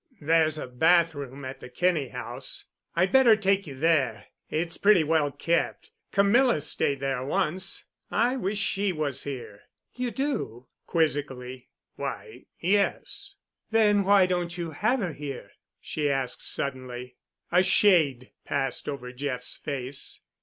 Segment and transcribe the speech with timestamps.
[0.19, 2.65] "There's a bathroom at the Kinney House.
[2.95, 4.29] I'd better take you there.
[4.49, 5.91] It's pretty well kept.
[6.11, 7.85] Camilla stayed there once.
[8.09, 9.61] I wish she was here."
[9.93, 11.69] "You do?" quizzically.
[11.97, 13.35] "Why—yes."
[13.69, 17.17] "Then why don't you have her here?" she asked suddenly.
[17.51, 20.19] A shade passed over Jeff's face.